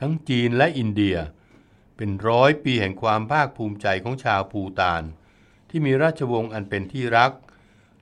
[0.00, 1.16] ทั้งจีนและอินเดีย
[1.96, 5.02] เป็นร้อยปีแห่งความภาคภูมิใจของชาวภูตาน
[5.68, 7.32] ที่มีราชวงศ์อันเป็นที่รัก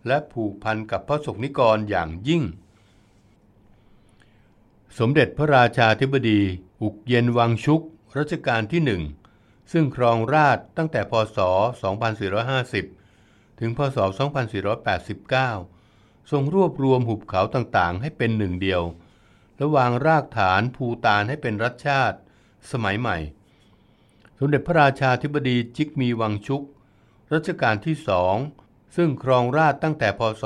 [0.07, 2.42] และผูกพันกับพระสกนิกรอย่างยิ่ง
[4.99, 6.40] สมเด็จพระราชาธิบดี
[6.83, 7.81] อุกเย็นวังชุก
[8.18, 9.03] รัชกาลที่หนึ่ง
[9.72, 11.38] ซึ่งครองราชตั้งแต่พศ
[12.85, 13.99] 2450 ถึงพศ
[14.94, 15.76] 2489
[16.31, 18.83] ทรงรวบรวมหุบเขาต่างๆ ให้เป็นหนึ่งเดียว
[19.57, 22.19] และวางรากฐานภูตานให้เป็นรัฐชาติ
[22.73, 23.17] สมัยใหม่
[24.39, 26.62] สมเด็จพระราชาธิบดีจิกมีวังชุก
[27.35, 28.37] รัชกาลที่สอง
[28.97, 30.45] ซึ่งครองราชตั้งแต่พศ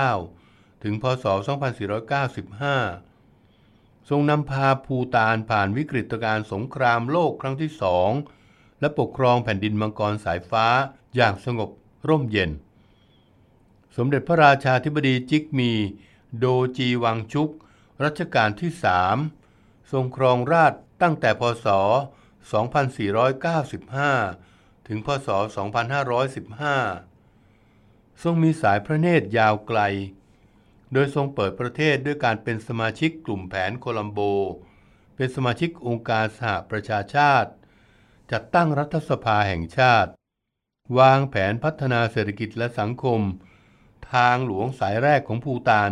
[0.00, 1.24] 2489 ถึงพศ
[2.88, 8.10] 2495 ทรงนำพาภูตานผ่านวิกฤตการณ์สงครามโลกครั้งที่สอง
[8.80, 10.66] และปกครองแผ่นดินมังกรสายฟ้า
[11.16, 11.70] อย่างสงบ
[12.08, 12.50] ร่มเย็น
[13.96, 15.72] สมเด็จพระราชาธิบดีจิกมี
[16.38, 17.50] โดจีวังชุก
[18.04, 19.16] รัชกาลที่สาม
[19.92, 20.72] ทรงครองราช
[21.02, 21.66] ตั้งแต่พศ
[24.06, 25.28] 2495 ถึงพศ
[27.20, 29.80] 2515 ทรงมีสายพระเนตรยาวไกล
[30.92, 34.20] โดยทรงเปิดประเทศด้วยการเป็นสมาชิกกลุ่มแผนโคลัมโบ
[35.16, 37.50] เป็นสมาชิกองค์การสหประชาชาติ
[38.32, 40.10] จัดตั้งรัฐสภาแห่งชาติ
[40.98, 43.20] วางแผนพัฒนาเศรษฐกิจและสังคม
[44.12, 45.90] ทางหลวงสายแรกของภูตาน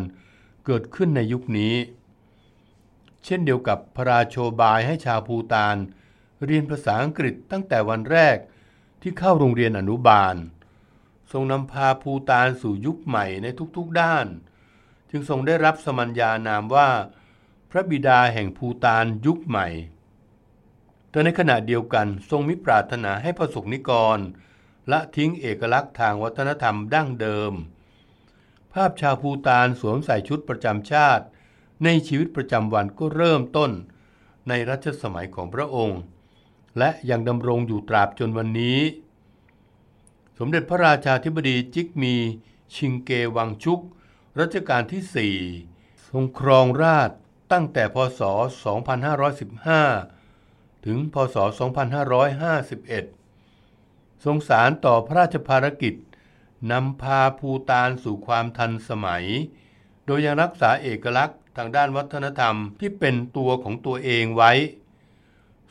[0.66, 1.74] เกิดขึ้นในยุคนี้
[3.24, 5.76] เช่นเดียวกับพระราโชบายให้ชาวภูตาน
[6.44, 8.36] เรียนภาษาอังกฤษตั้งแต่วันแรก
[9.02, 10.36] ที่เข้าโรงเรียนอนุบาล
[11.32, 14.26] ทรงนำพาภูตานสู่ยุคใหม่ในทุกๆด้าน
[15.10, 16.88] จึงทรงได้รับสมัญญานามว่า
[17.70, 19.68] พระบิดาแห่งภูตานยุคใหม่
[21.10, 24.18] แต่ในขณะเดียวกันทรงมิปรารถนาให้ประสบนิกร
[24.90, 31.24] ละทิ้งเอกลักษณ์ทางวัฒนธรรมดั้งเดิมาพชาวภูตานสวมใส่ชุดประจำชาติ
[31.84, 33.70] ในชีวิตประจำวันก็เริ่มต้น
[34.48, 36.00] ในรัชสมัยของพระองค์
[36.78, 38.80] และยังดำรงอยู่ตราบจนวันนี้
[40.38, 42.14] สมเด็จพระราชาธิบดีจิกมี
[42.74, 43.80] ชิงเกวังชุก
[44.40, 47.10] รัชกาลที่ 4 ทรงครองราช
[47.52, 48.20] ตั้งแต่พศ
[49.88, 51.36] 2515 ถึงพศ
[52.40, 55.94] 2551 ทรงสารต่อพระราชภารกิจ
[56.70, 59.24] นำพาภูตานสู่ความทันสมัย
[60.04, 64.52] โดยยังรักษาเอกลักษณ์ทางด้านวัฒนธรรมที่เป็นตัวของตัวเองไว้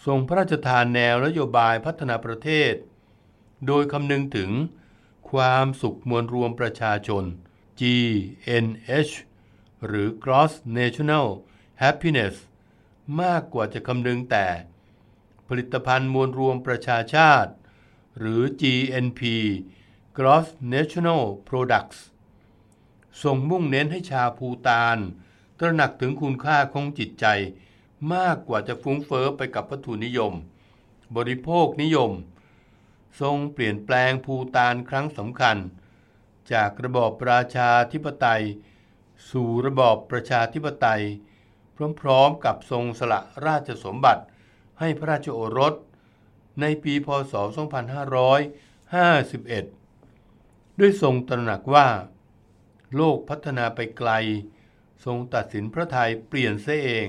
[0.05, 2.73] ทรงพระราชทานแนวนโยบายพัฒนาประเทศ
[3.67, 4.51] โดยคำนึงถึง
[5.31, 7.23] ความสุขมวลรวมประชาชน
[7.79, 9.13] GNH
[9.85, 11.27] หรือ Gross National
[11.81, 12.35] Happiness
[13.21, 14.47] มากกว่าจะคำนึงแต่
[15.47, 17.51] ผลิตภัณฑ์มวลรวมประชาชาติ
[18.17, 19.21] หรือ GNP
[20.17, 21.99] Gross National Products
[23.23, 24.97] ทรงมุ่งเน้นให้ชาวภูตาน
[25.59, 27.25] ตระหนักถึงคุณค่าของจิตใจ
[28.13, 30.33] มากกว่าจะฟุ้งเฟอ้อไปกับวัตถุนิยม
[31.15, 32.11] บริโภคนิยม
[33.21, 35.57] ทรงเปลี่ยนแปลงภูตานครั้งสำคัญ
[36.51, 38.43] จากระบอบประชาธิปไตย
[39.31, 41.03] สู่ระบอบประชาธิปไตย
[42.01, 44.23] พร้อมๆกับทรงสละราชสมบัติ
[44.79, 45.73] ให้พระราชโอรส
[46.61, 49.76] ในปีพศ 2551
[50.79, 51.87] ด้วยทรงตระหนักว่า
[52.95, 54.11] โลกพัฒนาไปไกล
[55.05, 57.07] ทรงตัดสินพระทัยเปลี่ยนเสียเอง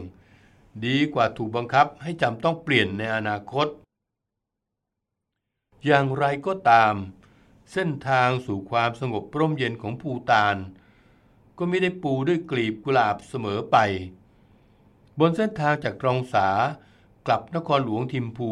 [0.86, 3.68] ดีกว่าถูกบังคับให้จำต้องเปลี่ยนในอนาคต
[5.84, 6.94] อย่างไรก็ตาม
[7.72, 10.56] เส้นทางสู่ความสงบร่มเย็นของภูตาน
[11.58, 13.76] ก็ไม่ได้ปูด้วยกลีบกุหลาบเสมอไป
[15.18, 16.48] บนเส้นทางจากตรองสา
[17.26, 18.50] กลับนครหลวงทิมพู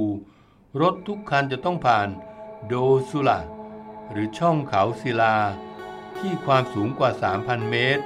[0.81, 2.09] รถทุกคันจะต้องผ่าน
[2.67, 2.75] โด
[3.11, 3.56] ซุลา
[4.11, 5.37] หรือช่องเขาศิลา
[6.19, 8.05] ที่ความสูงกว่า 3,000 เมตร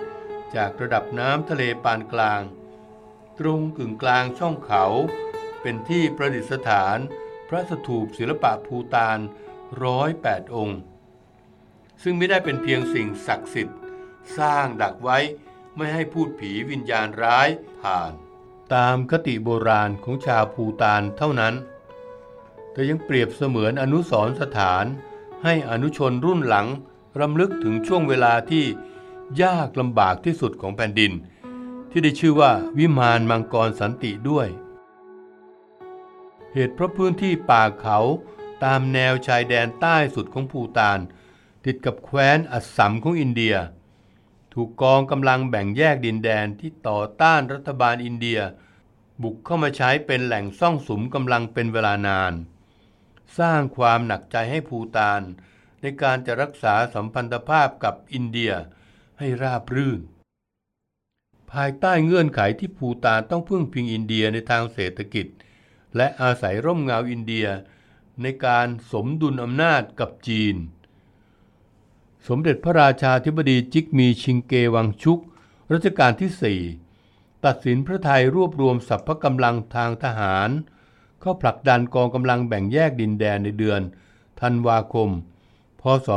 [0.55, 2.43] จากระดับน้ำทะเลปานกลาง
[3.39, 4.85] ตรงกึ่งกลางช่องเขา
[5.63, 6.99] เป็นที่ประดิษฐาน
[7.49, 9.19] พระสถูปศิลปะภูตาน
[9.85, 10.81] ร้อยแปดองค์
[12.03, 13.79] ซึ่งไม่ได้เป็นเพียงสิ่งศักดิ์สิทธิ์
[14.39, 15.19] สร้างดักไว้
[15.77, 17.49] ไม่ให้พูดผีวิญญาณร้าย
[17.81, 18.13] ผ่าน
[18.75, 21.55] ตามคติโบราณของชาวภูตานเท่านั้น
[22.73, 24.85] แต่ยังเปรียบเสมือนอนุสรณ์สถาน
[25.45, 26.67] ให้อนุชนรุ่นหลัง
[27.21, 28.65] รำลึกถึงช่วงเวลาที่
[29.43, 31.13] ยากลำบากที่สุดของแผ่นดิน
[31.91, 34.49] ที่ได้ชื่อว่าวิมานมังกรสันติด้วย
[36.53, 37.99] เหตุเพราะพื้นที่ป่าเขา
[38.65, 40.99] ตามแนวชายแดนใต้สุดของภูตาน
[41.65, 43.55] ติดกับแคว้นอัสสัมของอินเดีย
[44.53, 48.41] ถูกกองกำลังแบ่งแยกดินแดนที่ต่อต้านรัฐบาลอินเดีย
[49.23, 52.33] บุกเข้ามาใช้เป็นแหล่งซ่องสุมกำลังเป็นเวลานาน
[53.39, 55.23] สร้างความหนักใจให้ภูตาน
[55.81, 58.53] ในการจะรักษาสัมพันธภาพกับอินเดีย
[59.19, 60.01] ให้ราบรื่น
[61.53, 65.27] ภายใต้เงื่อนไขที่ภูตานต้องพึ่งพิงอินเดียในทางเศรษฐกิจ
[65.97, 67.47] และอาศัยร่มเงาอินเดีย
[68.23, 70.57] ในการสมดุลอำนาจกับจีน
[72.29, 75.19] สมเด็จพระราชาธิบดีจิกมีชิงเกวังชุก
[75.73, 76.59] รัชกาลที่
[76.99, 80.51] 4ตัดสินพระไทยรวบรวมสรรพกำลังทางทหาร
[81.21, 83.81] เข้าผลักดันกองกำลังแบ่งแยกดินแดนในเดือน
[84.41, 85.09] ธันวาคม
[85.81, 86.09] พศ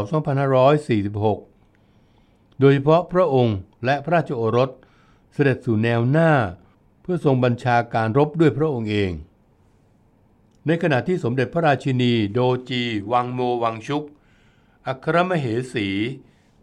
[1.65, 4.69] 2546 โดยเฉพาะพระองค์และพระราชโอรส
[5.33, 6.31] เสด็จสู่แนวหน้า
[7.01, 9.11] เพื่อทรงบัญชาการรบด้วยพระองค์เอง
[10.65, 12.39] ในขณะที่สมเด็จพระราชินีโด
[12.69, 14.03] จี วังโมวังชุก
[14.87, 15.87] อัครมเหสี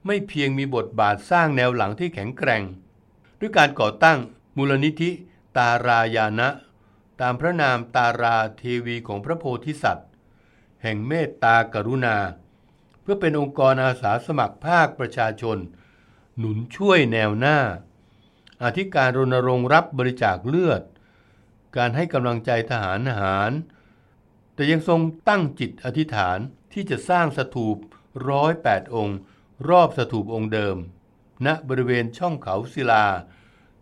[0.07, 2.63] ไม่เพียงมีบทบาทสร้างแนวหลังที่แข็งแกร่ง
[3.41, 4.19] ด้วยการก่อตั้ง
[4.57, 5.11] มูลนิธิ
[5.57, 6.49] ตารายานะ
[7.21, 10.09] ตามพระนามตาราเทวีของพระโพธิสัตว์
[10.83, 12.17] แห่งเมตตากรุณา
[13.01, 15.59] เพื่อเป็นองค์กรอาสาสมัครภาคประชาชน
[16.39, 17.59] หนุนช่วยแนวหน้า
[18.65, 20.83] อธิการรณรงค์รับบริจาคเลือด
[21.77, 23.53] การให้กำลังใจทหารหาร
[24.55, 26.39] แต่ยังทรงตั้งจิตอธิษฐาน
[26.73, 27.77] ที่จะสร้างสถูป
[28.29, 29.19] ร้อยแปดองค์
[29.69, 30.77] รอบสถูปองค์เดิม
[31.47, 33.07] ณบริเวณช่องเขาศิลา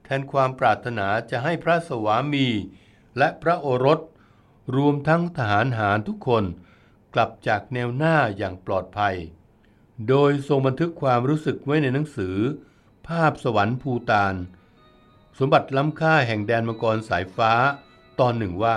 [0.04, 2.46] แทนความปรารถนาจะให้พระสวามี
[3.18, 4.00] และพระโอรส
[4.76, 6.44] รวมทั้งทหารหารทุกคน
[7.14, 9.16] กลับจากแนวหน้าอย่างปลอดภัย
[10.08, 12.36] โดยทรงบันทึกความรู้สึกไว้ในหนังสือ
[13.06, 14.34] ภาพสวรรค์ภูตาน
[15.38, 17.52] สมบัติล้ำค่าแห่งแดนมังกรสายฟ้า
[18.20, 18.76] ตอนหนึ่งว่า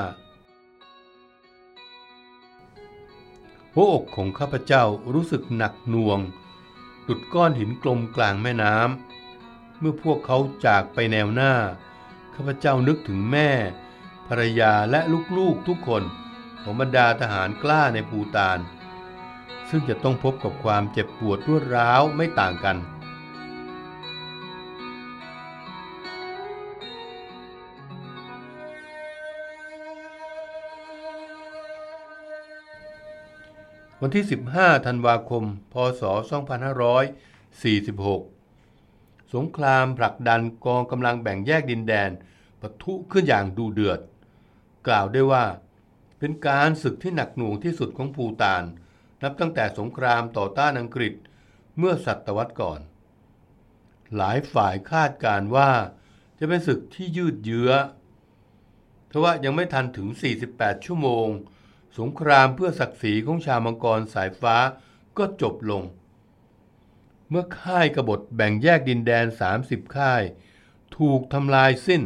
[3.74, 6.20] หัวอกของข้าพเจ้ารู้สึกหนักหน่วง
[7.08, 11.54] ดุดก้อนหินกลมกลางแม่น้ำเมื่อพวกเขาจากไปแนวหน้า
[12.36, 13.50] ข้าพเจ้านึกถึงแม่
[14.34, 15.02] ภรรยาและ
[15.38, 16.04] ลูกๆทุกคน
[16.62, 18.60] ของบรรดาทหารกล้าในภูตาน
[19.70, 22.78] ซึ่งจะต้องพบกับความเจ็บปวดรวดร้าวไม่ต่างกัน
[34.02, 36.02] วันที่ 15 ธันวาคม พศ
[37.68, 42.10] 2546 สงครามผลักดันกองกำลังแบ่งแยกดินแดน
[42.62, 44.00] ปะทุขึ้นอย่างดูเดือด
[44.88, 45.46] กล่าวได้ว่า
[46.20, 48.64] เป็นการศึกที่หนักหน่วงที่สุดของภูตาน
[49.24, 51.14] นับตั้งแต่สงครามต่อต้านอังกฤษ
[51.78, 52.80] เมื่อศตวรรษก่อน
[54.16, 55.72] หลายฝ่ายคาดการว่า
[56.40, 57.72] จะเป็นศึกที่ยืดเยื้อ
[59.12, 60.08] ทว่ายังไม่ทันถึง
[60.48, 61.28] 48 ชั่วโมง
[62.00, 64.56] สงครามเพื่อศักดิ์ศรีของชาวมังกรสายฟ้า
[65.18, 65.84] ก็จบลง
[67.30, 69.26] เมื่อค่ายกบฏแบ่งแยกดินแดน
[69.60, 70.22] 30 ค่าย
[70.98, 72.04] ถูกทำลายสิ้น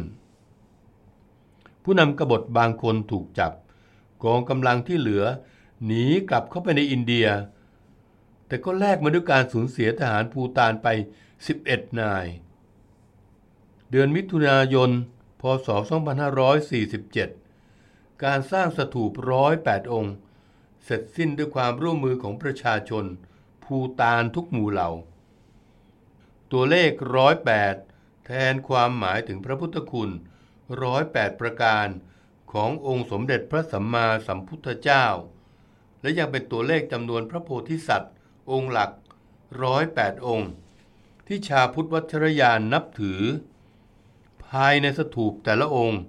[1.88, 3.52] ผู้นำกบฏบางคนถูกจับ
[4.24, 5.24] กองกำลังที่เหลือ
[5.84, 7.26] หนีกลับเข้าไปในอินเดีย
[8.46, 10.88] แต่ก็แลกมาด้วยการสูญเสียทหารภูตานไป
[11.44, 12.26] 11 นาย
[13.90, 14.90] เดือนมิถุนายน
[15.40, 15.68] พศ
[17.36, 20.14] 2547 การสร้างสถูปร้อยแปดองค์
[20.84, 23.04] เสร็จสิ้นด้วยความร่วมมือของประชาชน
[23.64, 24.90] ภูตานทุกหมู่เหล่า
[26.52, 27.74] ตัวเลขร้อยแปด
[28.26, 30.10] แทนความหมายถึงพระพุทธคุณ
[30.82, 31.88] ร้อยแปดประการ
[32.52, 35.06] ขององค์สมเด็จพระสัมมาสัมพุทธเจ้า
[36.00, 38.14] และยังเป็นตัวเลขจำนวนพระโพธิสัตว์
[38.50, 38.90] องค์หลัก
[39.62, 40.50] ร้อยแปดองค์
[41.26, 43.20] ที่ชาพุทธวัชรยานนับถือ
[44.46, 46.00] ภายในสถูปแต่ละองค์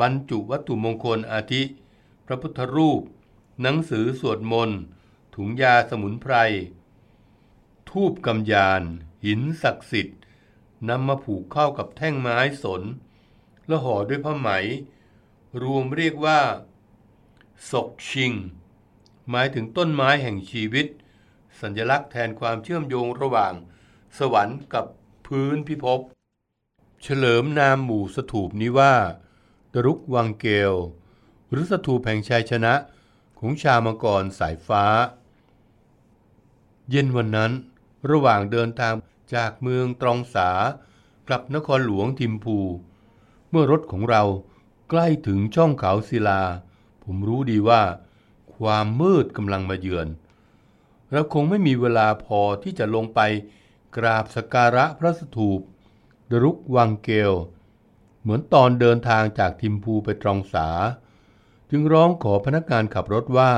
[0.00, 1.62] บรรจุวัตถุมงคลอาทิ
[2.26, 3.02] พระพุทธรูป
[3.62, 4.78] หนังสือสวดมนต์
[5.34, 6.34] ถุงยาสมุนไพร
[7.90, 8.82] ทูบกำยาน
[9.24, 10.18] หินศักดิ์สิทธิ์
[10.88, 12.82] นำมาผูกเข้ากับแท่งไม้สน
[13.66, 14.48] และห่อด้วยผ้าไหม
[15.62, 16.40] รวมเรียกว่า
[17.70, 18.32] ศกชิง
[19.30, 20.86] หมายถึงต้นไม้แห่งชีวิต
[21.60, 23.52] สัญลักษณ์แทนความเชื่อมโยงระหว่าง
[24.18, 24.86] สวรรค์กับ
[25.26, 26.00] พื้นพิภพ
[27.02, 28.94] เฉลิมนามหมู่สถูปนี้ว่า
[29.72, 30.72] ดรุกวังเกล
[31.50, 32.74] หรือสถูปแห่งชัยชนะ
[33.38, 34.84] ของชาวมังกรสายฟ้า
[36.90, 37.52] เย็นวันนั้น
[38.10, 38.94] ระหว่างเดินทาง
[39.34, 40.50] จากเมืองตรองสา
[41.28, 42.58] กลับนครหลวงทิมพู
[43.52, 44.22] เมื่อรถของเรา
[44.90, 46.42] ใกล้ถึงช่องเขาศิลา
[47.04, 47.82] ผมรู้ดีว่า
[48.56, 50.08] ความมืดกำลังมาเยือน
[51.10, 53.20] เราคงไม่มีเวลาพอที่จะลงไป
[53.96, 55.60] กราบสการะพระสถูป
[56.30, 57.32] ดรุกวังเกล
[58.22, 60.68] เหมือนตอนเดินทางจากทิมพูไปตรองสา
[61.70, 63.52] จึงร้องขอพนักงานขับรถว่า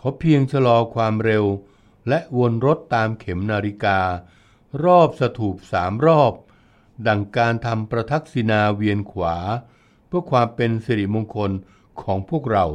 [0.00, 1.44] ขอเพียงชะลอความเร็ว
[2.08, 4.00] และวนรถตามเข็มนาฬิกา
[4.84, 6.32] รอบสถูปสามรอบ
[7.06, 9.36] ดังการทำประทักษิณาเวียนขวา
[10.06, 11.50] เพื่อความเป็นสิริมงคล
[12.02, 12.66] ของพวกเรา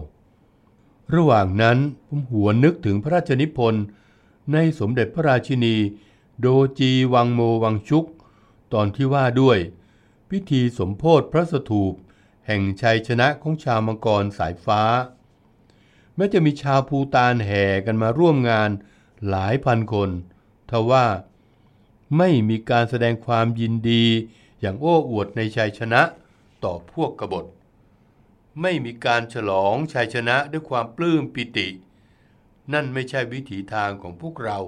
[1.16, 3.84] ระหว่างนั้นผมหัวนึกถึงพระราชนิพนธ์
[4.54, 5.76] ในสมเด็จพระราชินี
[6.40, 6.48] โด
[6.80, 8.06] จีวังโมวังชุก
[8.74, 9.58] ตอนที่ว่าด้วย
[10.30, 11.94] พิธีสมโพธิพระสถูป
[12.48, 14.82] แห่งชัยชนะของชาวมังกรสายฟ้า
[16.16, 18.70] แม้จะมีชาวภูตานแห่กันมาร่วมงาน
[19.30, 20.10] หลายพันคน
[20.70, 21.06] ทว่า
[22.18, 24.06] ไม่มีการแสดงความยินดี
[24.60, 26.02] อย่างโอ้อวดในชัยชนะ
[26.64, 27.46] ต่อพวกกบฏ
[28.62, 31.68] ไม่มีการฉลองชัยชนะด้วยความปลื้มปิติ
[32.74, 34.60] นั่นไม่ใช่วิถีทางของพวกเรา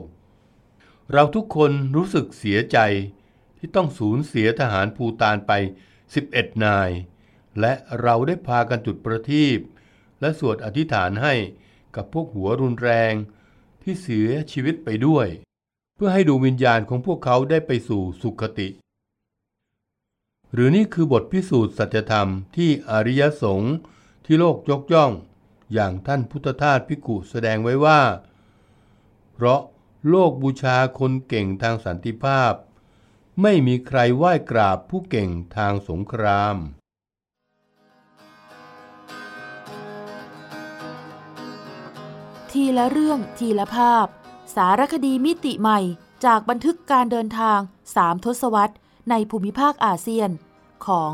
[1.12, 2.78] เราทุกคนรู้สึกเสียใจ
[3.58, 5.52] ที่ต้องสูญเสียทหารภูตานไป
[6.10, 6.92] 11 นาย
[7.60, 9.60] และเราได้พากันจุดประทีป
[10.20, 11.34] และสวดอธิษฐานให้
[11.96, 13.14] กับพวกหัวรุนแรง
[13.82, 15.28] ที่เสียชีวิตไปด้วย
[15.96, 18.70] เพื่อให้ดวงวิญญาณของพวกเขาได้ไปสู่สุคติ
[20.54, 23.76] หรือนี่คือบทพิสูจน์สัจธรรมที่อริยสงฆ์
[24.26, 25.12] ที่โลกยกย่อง
[25.74, 28.02] อย่างท่านพุทธทาสพิกุแสดงไว้ว่า
[29.34, 29.62] เพราะ
[30.10, 32.54] โลกบูชาคนเก่งทางสันติภาพ
[33.42, 36.56] ไม่มีใครไหว้กราบผู้เก่งทางสงคราม
[42.52, 44.08] ทีละเรื่องทีละภาพ
[44.56, 45.80] สารคดีมิติใหม่
[46.26, 47.60] จากบันทึกการเดินทาง
[47.96, 48.76] สามทศวรรษ
[49.10, 50.30] ในภูมิภาคอาเซียน
[50.86, 51.12] ของ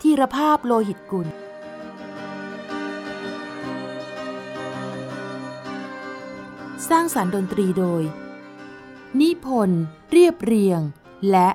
[0.00, 1.28] ทีรภาพโลหิตกุล
[6.88, 8.02] สร้างสารรค์ดนตรีโดย
[9.20, 10.80] นิพนธ์เรียบเรียง
[11.30, 11.48] และ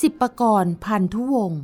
[0.00, 1.60] สิบประกรณ์พันธุวงศ์